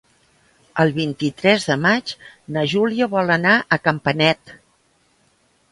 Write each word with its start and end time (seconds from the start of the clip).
El 0.83 0.93
vint-i-tres 0.95 1.67
de 1.73 1.77
maig 1.83 2.15
na 2.57 2.65
Júlia 2.73 3.09
vol 3.13 3.33
anar 3.39 3.53
a 3.77 3.81
Campanet. 3.89 4.57